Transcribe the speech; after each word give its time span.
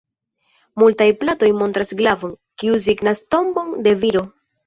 Multaj 0.83 1.07
platoj 1.23 1.49
montras 1.59 1.93
glavon, 2.01 2.33
kiu 2.63 2.79
signas 2.87 3.23
tombon 3.35 3.69
de 3.89 3.97
viro. 4.07 4.27